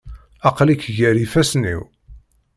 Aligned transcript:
Aql-ik 0.47 0.83
gar 0.97 1.15
yifassen-iw. 1.19 1.81